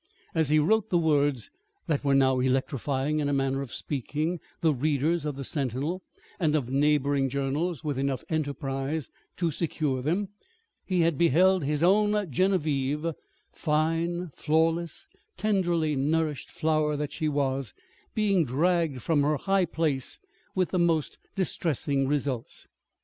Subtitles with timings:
[0.33, 1.51] As he wrote the words
[1.85, 6.01] that were now electrifying, in a manner of speaking, the readers of the Sentinel,
[6.39, 10.29] and of neighboring journals with enough enterprise to secure them,
[10.85, 13.13] he had beheld his own Genevieve,
[13.51, 17.71] fine, flawless, tenderly nourished flower that she was,
[18.15, 20.17] being dragged from her high place
[20.55, 22.67] with the most distressing results.